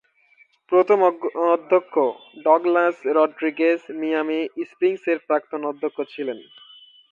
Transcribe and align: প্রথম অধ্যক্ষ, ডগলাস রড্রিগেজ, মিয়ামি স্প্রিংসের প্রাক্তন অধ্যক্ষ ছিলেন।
প্রথম 0.71 0.99
অধ্যক্ষ, 1.53 1.93
ডগলাস 2.45 2.95
রড্রিগেজ, 3.17 3.81
মিয়ামি 3.99 4.39
স্প্রিংসের 4.69 5.17
প্রাক্তন 5.27 5.61
অধ্যক্ষ 5.71 5.97
ছিলেন। 6.13 6.39